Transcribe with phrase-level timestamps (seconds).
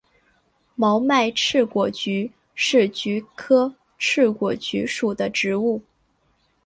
[0.73, 5.83] 毛脉翅果菊是菊科翅果菊属的植物。